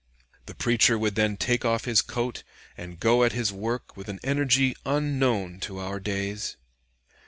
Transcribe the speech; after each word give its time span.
The 0.47 0.55
preacher 0.55 0.97
would 0.97 1.13
then 1.13 1.37
take 1.37 1.63
off 1.63 1.85
his 1.85 2.01
coat, 2.01 2.41
and 2.75 2.99
go 2.99 3.23
at 3.23 3.33
his 3.33 3.53
work 3.53 3.95
with 3.95 4.09
an 4.09 4.19
energy 4.23 4.73
unknown 4.83 5.59
to 5.59 5.77
our 5.77 5.99
days. 5.99 6.57